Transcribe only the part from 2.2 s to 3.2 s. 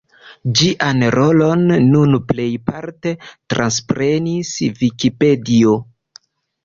plejparte